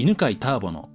[0.00, 0.88] 犬飼ターボの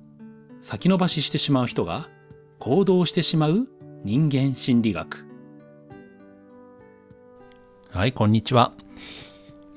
[0.59, 2.09] 先延ばししてしまう人が
[2.58, 3.67] 行動してしまう
[4.04, 5.28] 人間心理学。
[7.91, 8.73] はい、こんにちは。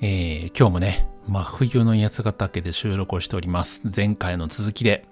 [0.01, 3.83] えー、今日もね、真冬の八ヶ岳で収録をしております。
[3.94, 5.04] 前回の続きで、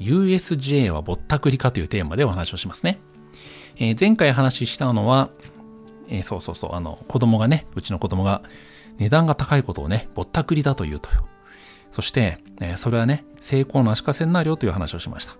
[0.00, 2.98] USJ はぼったくりかというテーマでお話をしますね。
[3.76, 5.30] えー、前回話したのは、
[6.08, 8.42] えー、そうそうそう、あの、子供がね、うちの子供が
[8.98, 11.08] 値段が高いことをね、ぼったくりだというと。
[11.90, 15.36] そして、えー、それはね、成功の足かせになるよという話をしました。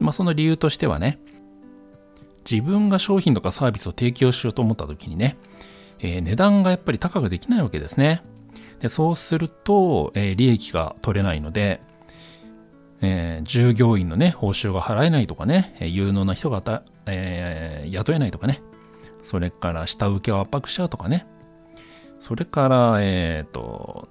[0.00, 1.18] まあ、その理由としてはね、
[2.48, 5.36] 自分が商品とかサービスを提供しようと思った時にね、
[5.98, 8.22] えー、値段がやっぱり高くできないわけですね。
[8.80, 11.80] でそうすると、えー、利益が取れないので、
[13.00, 18.60] えー、従業員のね、報酬が払えないとかね、有能な人がえー、雇えないとかね、
[19.22, 21.26] それから下請けを圧迫しちゃうとかね、
[22.20, 24.08] それから、えっ、ー、と、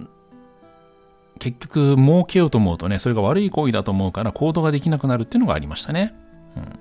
[1.37, 6.13] 結局儲けようと思うとね、それが悪い行為だと思うから行動ができなくなるっていうのがありましたね。
[6.55, 6.79] うん、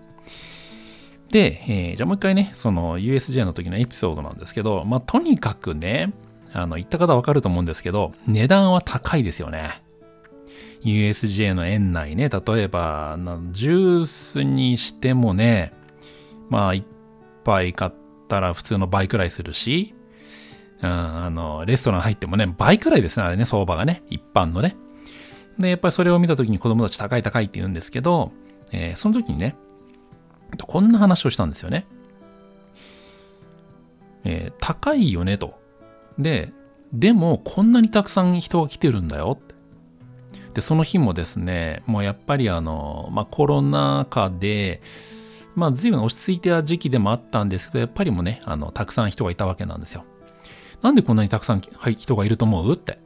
[1.31, 6.13] で、えー、じゃあもう一回ね、その USJ の時のエピソードなんですけど、まあとにかくね、
[6.53, 9.83] あの、言った方わかると思うんですけど、値段は高いですよね。
[10.83, 13.19] USJ の園内ね、例えば、
[13.51, 15.73] ジュースにしてもね、
[16.49, 16.87] まあ、一
[17.45, 17.93] 杯買っ
[18.29, 19.96] たら普通の倍くらいするし、
[20.83, 24.77] うん、あの、レストラン入ってもね、倍くらいですね、あれね、相場がね、一般のね。
[25.59, 28.33] で、やっぱりそれを見た時に子供たち高い高いって言うんですけど、
[28.73, 29.57] えー、その時にね、
[30.67, 31.87] こんな話をしたんですよね。
[34.25, 35.59] えー、高いよねと。
[36.19, 36.53] で、
[36.93, 39.55] でもこんなにたくさん人が来てるんだよって。
[40.55, 44.81] で、その日もですね、もうやっぱりあの、まあ、コロナ禍で、
[45.55, 50.05] まあ随分落ち着いた時期でもあったんですけど、やっぱりもね、あの、たくさん人がいたわけなんですよ。
[50.83, 52.73] なんでこんなにたくさん、はい、人がいると思う？
[52.73, 52.99] って。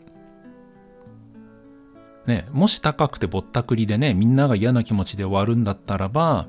[2.27, 6.47] ね、もし高くてぼったくりでね、みんなが嫌な気持ちで終わるんだったらば、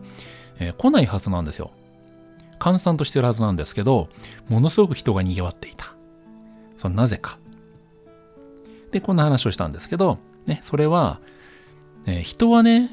[0.60, 1.72] えー、来ないはずなんですよ。
[2.60, 4.10] 閑散としてるはずなんですけど、
[4.50, 5.96] ものすごく人が賑わっていた。
[6.78, 7.40] そのなぜか。
[8.92, 11.22] で、こんな話をしたんですけど、ね、それは、
[12.06, 12.92] えー、人はね、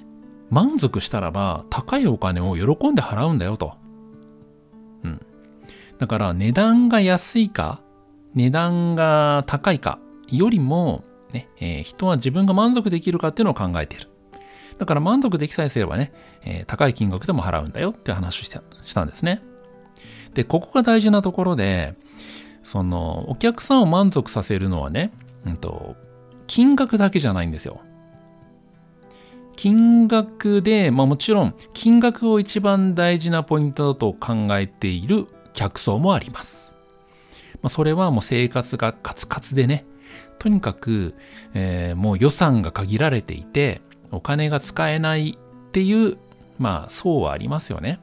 [0.49, 3.75] 満足したらば高いお金を喜んで払うんだよと。
[5.03, 5.21] うん。
[5.99, 7.83] だから値段が安いか、
[8.39, 14.09] 値段が高いかよりも、ね、えー、人は自分が満足できるかっていうのを考えている。
[14.79, 16.13] だから満足できさえすればね、
[16.45, 19.43] えー、高い金額でも払うんだよって話をしたしたんですね。
[20.35, 21.97] で、ここが大事なところで、
[22.63, 25.11] その、お客さんを満足させるのはね、
[25.45, 25.97] うんと、
[26.47, 27.81] 金額だけじゃないんですよ。
[29.57, 36.68] 金額で、まあもちろん金額を一番大事なポイントだと考えている客層もあります。
[37.63, 39.85] まあ、それはもう生活がカツカツでね、
[40.39, 41.15] とにかく、
[41.55, 43.81] えー、もう予算が限られていて、
[44.11, 46.19] お金が使えないっていう、
[46.59, 48.01] まあ層はありますよね。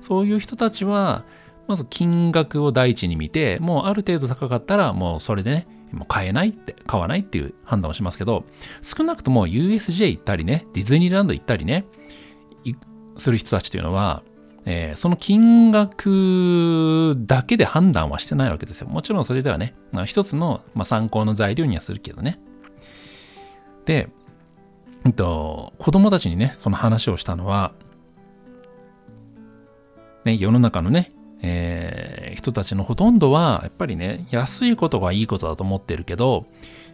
[0.00, 1.24] そういう人たちは、
[1.68, 8.44] まず金額を第一に見て、もうある程度高かったらもうそれでね、もう買えないって、買わないっていう判断をしますけど、
[8.82, 11.84] 少なくとも USJ 行ったりね、ディズニーランド行ったりね、
[13.18, 14.22] する人たちというのは、
[14.64, 18.88] えー、その金額だけで判断はしてないわけですよ。
[18.88, 22.38] もちろんそれではね、まあ、一つの、まあ、参考の材料にはするけどね。
[23.84, 24.08] で、
[25.04, 27.72] えっと、子供たちにね、その話をしたのは、
[30.24, 31.12] ね、世の中のね、
[31.42, 36.46] えー、人たちのほとんどはやっぱりね安いことがいいことだと思ってるけど、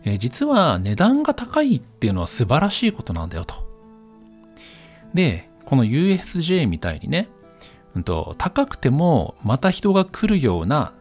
[0.05, 3.55] えー、実は値段が高いっていうのは素晴らしいことなんだよと。
[5.13, 7.29] でこの USJ みたいにね、
[7.95, 10.93] うんと、高くてもまた人が来るような、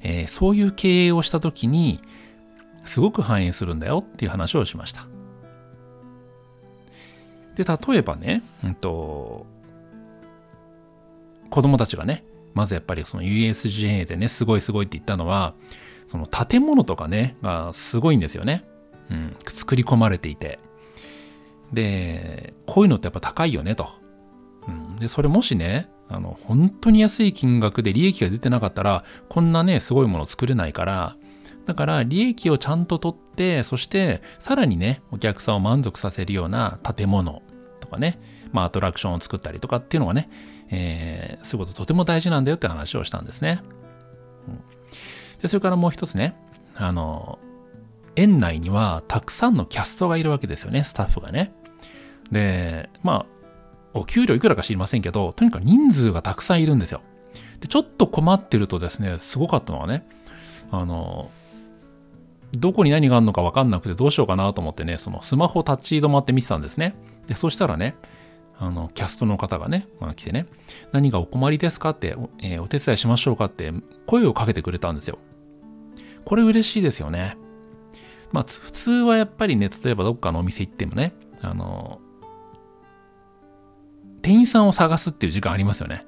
[0.00, 2.00] えー、そういう経営をした時に
[2.84, 5.06] すごく反映するんだよっていう話をしました。
[7.56, 9.46] で例えばね、うんと
[11.50, 12.22] 子供たちがね
[12.58, 15.54] まずやっぱりその USJ でね、すごいすごいって言ったのは、
[16.08, 18.64] その建物とかね、がすごいんですよね。
[19.10, 20.58] うん、作り込まれていて。
[21.72, 23.88] で、こういうのってやっぱ高いよねと。
[24.66, 31.16] うん、で、それもしね、あの、本当に安い金額で利益が出てなかったら、こんなね、すごいもの作れないから、
[31.66, 37.42] だから利益をちゃんと取って、そしてさらにね、お客さんを満足させるような建物
[37.80, 38.18] とかね、
[38.52, 40.30] まあアトラクションを作ったりとかっていうのがね、
[40.70, 43.62] えー、そういうこととても大事なんだよって話をしたんですね。
[45.42, 46.36] でそれからもう一つね、
[46.74, 47.38] あの、
[48.16, 51.52] 園内にはたくさんのキャストがいるわけですよね、スタッフがね。
[52.32, 53.26] で、まあ、
[53.94, 57.00] お給料いくらか知りませんけど、とにかく人数がたくさんいるんですよ。
[57.60, 60.06] で、ちょっと困ってるとですね、すごかったのはね、
[60.70, 61.30] あの、
[62.52, 66.94] どこに何があるのか分かんなくてどうしようかなと思ってね、そのスマホ立ち止まって見てたんですね。
[67.26, 67.96] で、そしたらね、
[68.58, 70.46] あの、キャストの方がね、まあ、来てね、
[70.92, 73.72] 何がお困りですかって、えー、お手伝いしましょうかって
[74.06, 75.18] 声をかけてくれたんですよ。
[76.24, 77.36] これ嬉しいですよね。
[78.32, 82.00] まあ、普通はやっぱりね、例えばどっかのお店行ってもね、あの、
[84.22, 86.06] 店員さんを探すっていう時間ありますよね。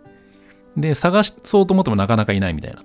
[0.77, 2.83] で、探そうと思ってもなかなかいないみたいな。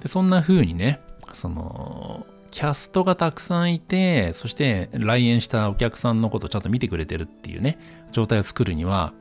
[0.00, 1.00] で、そんな風にね、
[1.32, 7.78] その、キャストがたくさんいて、そして来園したお客さんのことをちゃんと見てくれてるっていうね、
[8.12, 9.12] 状態を作るには、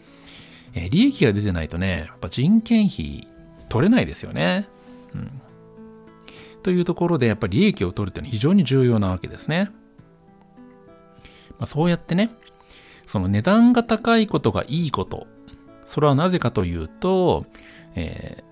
[0.75, 3.27] え利益が出てないとね、やっぱ人件費
[3.69, 4.67] 取れないですよね。
[5.15, 5.31] うん。
[6.61, 9.71] というところで、やっぱり利益を取るっていうのは非常に重要なわけですね。
[11.51, 12.29] まあ、そうやってね、
[13.05, 15.27] その値段が高いことがいいこと、
[15.85, 17.45] それはなぜかというと、
[17.95, 18.43] え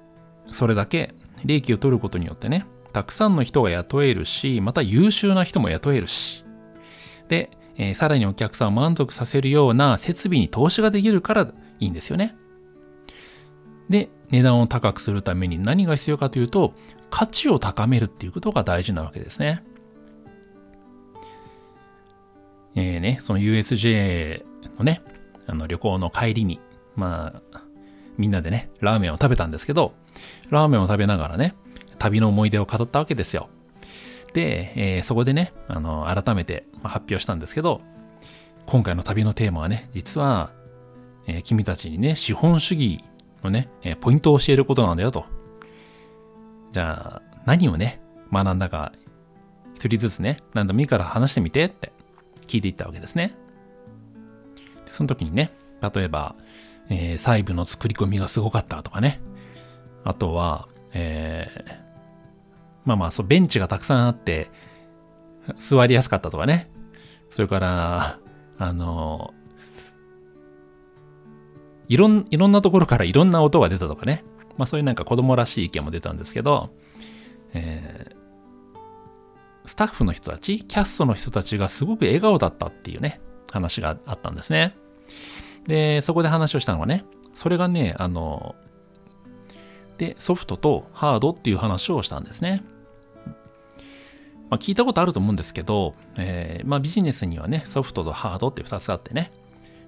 [0.48, 1.14] ー、それだけ
[1.46, 6.44] 利益を取ることによってね、たくさんの人が雇えるし、また優秀な人も雇えるし、
[7.30, 12.36] で、えー、さらにお客さんを満足させるような設備に投資ができるからいいんですよね。
[13.90, 16.74] で、値段を高くするために何が必要かというと、
[17.10, 19.64] 価値を高めるっていうことが大事なわけですね。
[22.76, 24.44] えー、ね、その USJ
[24.78, 25.02] のね、
[25.48, 26.60] あの旅行の帰りに、
[26.96, 27.62] まあ、
[28.18, 29.94] みんなでね、ラーメンを食べたんですけど、
[30.50, 31.56] ラーメンを食べながらね、
[31.98, 33.50] 旅の思い出を語ったわけですよ。
[34.34, 37.82] で、えー、そこでね、あの、改めて発表したんですけど、
[38.66, 40.52] 今回の旅のテーマはね、実は、
[41.28, 43.04] えー、君たちにね、資本主義
[43.44, 45.26] のね、えー、ポイントを教えることなんだよと。
[46.72, 48.02] じゃあ、何をね、
[48.32, 48.94] 学んだか、
[49.76, 51.92] 一人ずつね、何でもいいから話してみてって
[52.52, 53.34] 聞いていったわけですね。
[54.86, 55.52] その時にね、
[55.94, 56.36] 例えば、
[56.90, 59.22] えー、細部の作り込みがすごかったとかね。
[60.04, 61.74] あとは、えー、
[62.84, 64.50] まあまあ、そう、ベンチがたくさんあって、
[65.58, 66.70] 座りやすかったとかね。
[67.30, 68.20] それから、
[68.58, 69.34] あの、
[71.88, 74.26] いろん、いろんなところからいろんな音が出たとかね。
[74.58, 76.70] まあそういうなんか子供らしい意見も出たんですけど、
[77.54, 78.16] えー、
[79.66, 83.22] スタッフの人たち、キャストの人たちがすごく笑顔だったっていうね、
[83.52, 84.76] 話があったんですね。
[85.68, 88.56] で、そこで話をしたのはね、それがね、あの、
[89.98, 92.64] で、ソフトとハードっていう話をしたんですね。
[94.50, 99.32] まあ、聞いたことあると思うんですけど、えー、まあ、ビジネスにはね、ソフトとハードって2つあってね、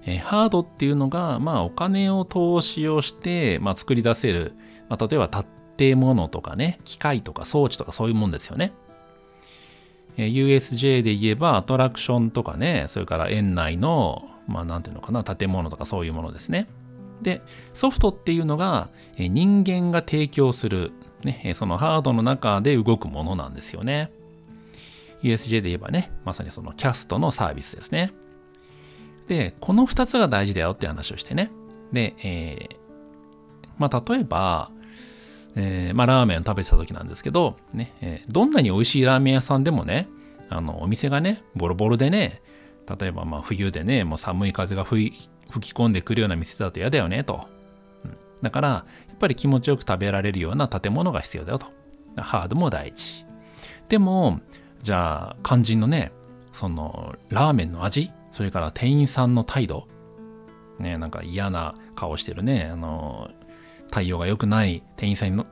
[0.06, 4.54] えー、ハードっていうのが、まあ、お金を投資をして、まあ、作り出せる、
[4.88, 5.28] まあ、例えば
[5.76, 8.72] 建物とかね、機械とか装置とかそういうもんですよね。
[10.16, 16.68] えー、USJ で言えばアトラクションとかね、それから園内の、まあ、なんていうのかな、建物とかそういうものですね。
[17.22, 24.12] で、ソフトっていうのが人間が提供する、ね、そのハードの中で動くものなんですよね。
[25.22, 28.12] USJ で言えばね、まさにそのキャストのサービスですね。
[29.26, 31.50] で、この2つが大事だよって話をしてね。
[31.92, 32.76] で、えー、
[33.78, 34.70] まあ例えば、
[35.56, 40.08] えー、まあラーメンを食べてた時なんですけど、ね、えー、どんなに美味しいラーメン屋さんでもね、
[40.48, 42.42] あの、お店がね、ボロボロでね、
[42.98, 47.46] 例えばまあ冬でね、もう寒い風が吹き込んでくるような店だと嫌だよねと。
[48.04, 48.68] うん、だから、
[49.08, 51.66] やっぱり気持ちよく食べられるような建物が必要だよと。
[52.16, 53.24] ハードも第一。
[53.88, 54.40] でも、
[54.82, 56.12] じゃあ、肝心のね、
[56.52, 59.88] その、ラーメンの味、それから店員さんの態度、
[60.78, 63.30] ね、なんか嫌な顔してるね、あの、
[63.94, 65.46] 対応が良くない店員さんの、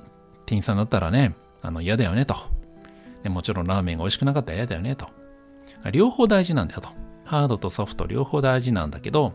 [0.46, 2.34] 店員さんだったらね、あの、嫌だよねと。
[3.22, 5.06] でもちろんラーメンが美味しくなかったら嫌だよねと。
[5.92, 6.88] 両方大事なんだよと。
[7.24, 9.34] ハードとソフト両方大事なんだけど、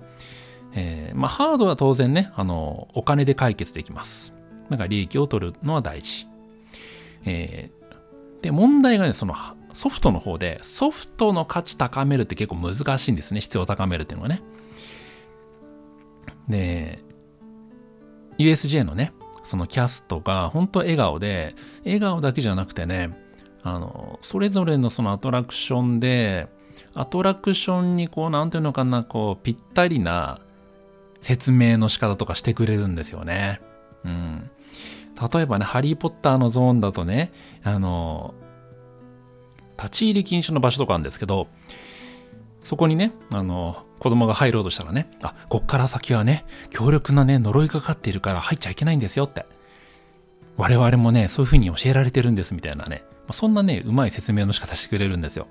[0.74, 4.34] えー、まあ、ハードは当然ね、あの、お金で解決できます。
[4.70, 6.28] だから利益を取るのは大事。
[7.24, 9.34] えー、で、問題がね、その
[9.72, 13.40] ソフトの方で、ソフトの価値高めるって結構難しいんですね。
[13.40, 14.42] 質を高めるっていうのはね。
[16.50, 17.07] で、
[18.38, 19.13] USJ のね、
[19.44, 23.17] そのキャストが本当笑顔で、笑顔だけじゃなくてね、
[23.63, 26.48] あの、それぞれのそのアトラクションで、
[26.94, 30.39] アトラクションにこう、なんていうのかな、こう、ぴったりな
[31.22, 33.62] 説明の仕方とかしてくれるんですよね。
[34.03, 34.50] うん。
[35.34, 37.32] 例えばね、ハリー・ポッターのゾーンだとね、
[37.63, 38.34] あの、
[39.77, 41.48] 立ち入り禁止の場所とかあるんですけど、
[42.62, 49.46] そこにね、あの、子供が入ろうとしたらね、あ、こっから先はね、強力なね、呪いがかかっているから入っちゃいけないんですよって。
[50.58, 55.48] 我々もね、そういう風に教えられてるんですみたいなね、まそんなね、うまい説明の仕方してくれるんですよ。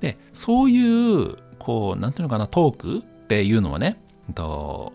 [0.00, 4.00] で、そういう、こう、なんていうのかな、トークっていうのはね、
[4.34, 4.92] と、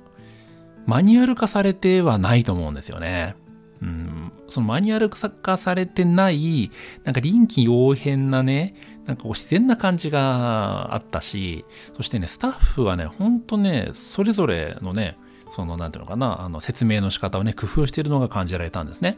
[0.85, 3.35] マニュアル化されてはないと思うんですよね。
[3.81, 6.71] うん、そのマニュアル化されてない、
[7.03, 15.17] なんか臨機応変なね、なんかこう自然な感じがあったし、そしてね、スタッフはね、ほんとね、それぞれのね、
[15.49, 19.17] その、なんていうのかな、あの、説明の仕方をね、工夫しているのが感じられたんですね。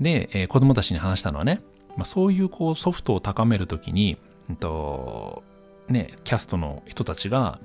[0.00, 1.62] で、えー子供たちに話したのはね、
[1.96, 4.16] まあ、そういうこうソフトを高めるときに、
[4.48, 5.42] うんと、
[5.88, 7.58] ね、キャストの人たちが、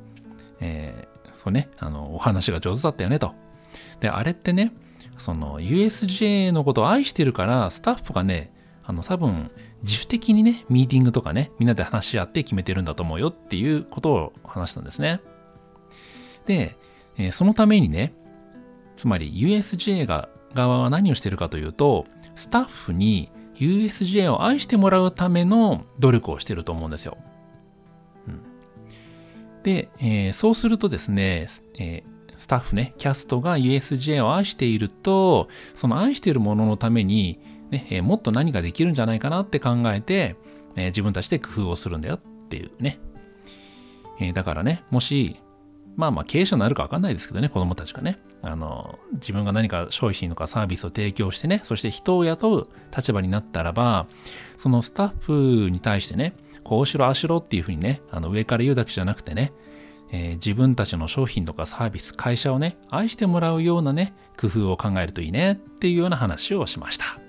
[0.60, 3.34] えーそうね、あの、お話が上手だったよねと。
[4.00, 4.72] で、あれってね、
[5.18, 8.54] その USJ のことを愛してるから、スタッフがね、
[8.84, 9.50] あの、多分、
[9.84, 15.22] 自主的にね、ミーティングとかね、みんなで話し合って決めてるんだと思うよっていうことを話したんですね。
[16.46, 16.78] で、
[17.18, 18.14] えーそのためにね、
[18.96, 27.18] つまり USJ が側は何をしてるかというと、スタッフに USJ を愛してもらうための努力をしてると思うんですよ。
[28.28, 28.42] うん
[29.64, 31.48] で、えーそうするとですね、
[31.80, 37.40] えースタッフね、キャストが USJ を愛していると、その愛しているもののために、
[37.72, 40.36] ねえもっと何ができるんじゃないかなって考えて、
[40.76, 43.00] え自分たちで工夫をするんだよっていうね。
[44.20, 45.40] えだからね、もし、
[45.96, 48.20] まあまあ経営者になるか分かんないですけどね、子供たちがね。
[48.44, 54.08] あの、自分が何か商品とかサービスを提供してね、そして人を雇う立場になったらば、
[54.58, 59.54] そのスタッフに対してね、こうしろああしろっていうふうにね、あの上から言うだけじゃなくてね、
[60.12, 67.21] えー自分たちの商品とかサービス、会社をね、愛してもらうようなね、工夫を考えるといいねっていうような話をしました。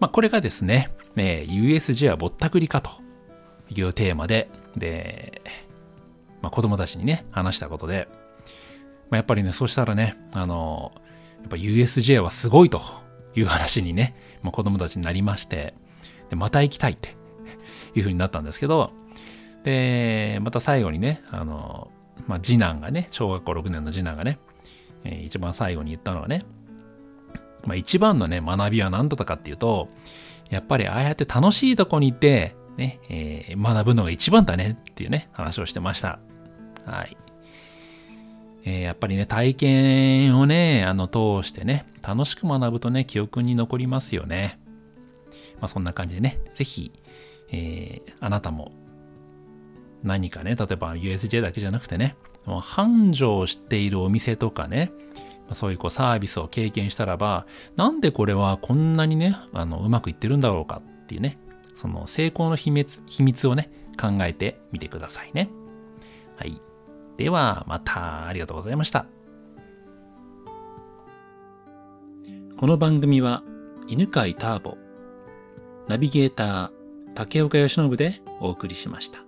[0.00, 2.90] まあ、これがですね、えー USJ はぼったくりかと
[3.70, 5.42] いうテーマで、で、
[6.42, 8.08] まあ、子供たちにね、話したことで、
[9.10, 10.92] まあ、やっぱりね、そうしたらね、あの、
[11.40, 12.80] やっぱ USJ はすごいと
[13.34, 15.74] いう話にね、まあ、子供たちになりまして、
[16.30, 17.10] で、また行きたいって
[17.94, 18.92] いう風になったんですけど、
[19.62, 21.90] で、また最後にね、あの、
[22.26, 24.38] まあ、次男がね、小学校6年の次男がね、
[25.04, 26.44] えー一番最後に言ったのはね、
[27.66, 29.88] まあ、一番のね、学びは何だったかっていうと、
[30.50, 36.18] やっぱりああやって楽しいとこに行って、ね、えー学ぶのが一番だねっていうね、話をしてました。
[36.84, 37.16] はい。
[38.64, 44.58] えーやっぱりね、体験をね、あの、通してね、楽しく学ぶとね、記憶に残りますよね。
[45.60, 46.92] まあ、そんな感じでね、ぜひ、
[47.50, 48.72] えーあなたも
[50.02, 52.16] 何かね、例えば USJ だけじゃなくてね、
[52.60, 54.92] 繁盛しているお店とかね、
[55.52, 57.46] そういうこうサービスを経験したらば、
[57.76, 61.38] なんでこれはこんなにね、あのうまくいってるんだろうかっていうね、
[61.74, 63.70] その成功の秘密秘密をね、
[64.00, 65.50] 考えてみてくださいね。
[66.36, 66.58] はい。
[67.16, 69.06] では、またありがとうございました。
[72.56, 73.42] この番組は
[73.88, 74.78] 犬飼ターボ、
[75.88, 76.70] ナビゲーター
[77.14, 79.23] 竹岡由伸でお送りしました。